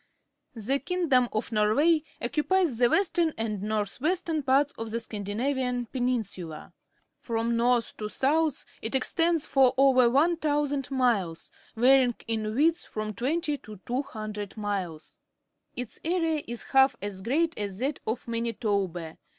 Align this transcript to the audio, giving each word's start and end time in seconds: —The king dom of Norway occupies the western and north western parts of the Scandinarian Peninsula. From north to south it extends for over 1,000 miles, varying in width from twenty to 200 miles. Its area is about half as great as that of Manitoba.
—The 0.55 0.79
king 0.79 1.09
dom 1.09 1.29
of 1.31 1.51
Norway 1.51 2.01
occupies 2.19 2.79
the 2.79 2.89
western 2.89 3.33
and 3.37 3.61
north 3.61 4.01
western 4.01 4.41
parts 4.41 4.73
of 4.75 4.89
the 4.89 4.99
Scandinarian 4.99 5.85
Peninsula. 5.91 6.73
From 7.19 7.55
north 7.55 7.95
to 7.97 8.09
south 8.09 8.65
it 8.81 8.95
extends 8.95 9.45
for 9.45 9.75
over 9.77 10.09
1,000 10.09 10.89
miles, 10.89 11.51
varying 11.75 12.15
in 12.25 12.55
width 12.55 12.87
from 12.87 13.13
twenty 13.13 13.59
to 13.59 13.77
200 13.85 14.57
miles. 14.57 15.19
Its 15.75 15.99
area 16.03 16.41
is 16.47 16.63
about 16.63 16.71
half 16.73 16.95
as 17.03 17.21
great 17.21 17.55
as 17.55 17.77
that 17.77 17.99
of 18.07 18.27
Manitoba. 18.27 19.19